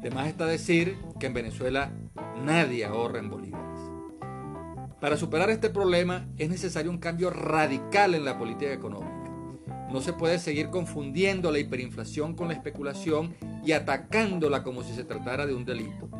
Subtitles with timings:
[0.00, 1.92] Además está decir que en Venezuela
[2.44, 3.80] nadie ahorra en bolívares.
[5.00, 9.32] Para superar este problema es necesario un cambio radical en la política económica.
[9.90, 15.04] No se puede seguir confundiendo la hiperinflación con la especulación y atacándola como si se
[15.04, 16.10] tratara de un delito.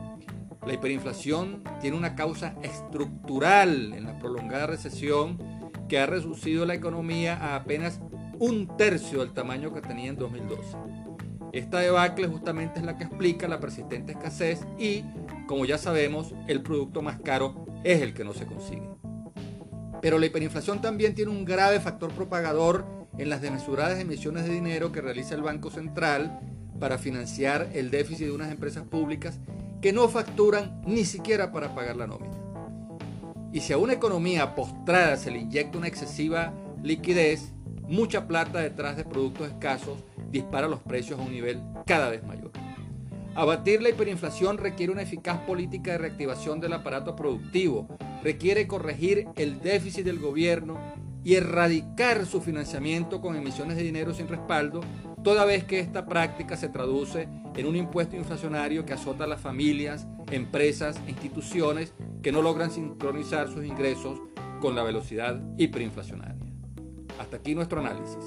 [0.67, 5.37] La hiperinflación tiene una causa estructural en la prolongada recesión
[5.91, 8.01] que ha reducido la economía a apenas
[8.39, 10.77] un tercio del tamaño que tenía en 2012.
[11.53, 15.05] Esta debacle justamente es la que explica la persistente escasez y,
[15.47, 18.89] como ya sabemos, el producto más caro es el que no se consigue.
[20.03, 22.85] Pero la hiperinflación también tiene un grave factor propagador
[23.19, 26.41] en las desmesuradas emisiones de dinero que realiza el Banco Central
[26.81, 29.39] para financiar el déficit de unas empresas públicas
[29.81, 32.35] que no facturan ni siquiera para pagar la nómina.
[33.53, 36.53] Y si a una economía postrada se le inyecta una excesiva
[36.83, 37.53] liquidez,
[37.89, 39.99] mucha plata detrás de productos escasos
[40.31, 42.51] dispara los precios a un nivel cada vez mayor.
[43.35, 47.89] Abatir la hiperinflación requiere una eficaz política de reactivación del aparato productivo,
[48.23, 50.79] requiere corregir el déficit del gobierno
[51.25, 54.83] y erradicar su financiamiento con emisiones de dinero sin respaldo,
[55.25, 59.41] toda vez que esta práctica se traduce en un impuesto inflacionario que azota a las
[59.41, 64.21] familias, empresas e instituciones que no logran sincronizar sus ingresos
[64.61, 66.34] con la velocidad hiperinflacionaria.
[67.19, 68.25] Hasta aquí nuestro análisis.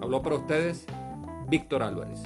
[0.00, 0.84] Habló para ustedes
[1.48, 2.22] Víctor Álvarez.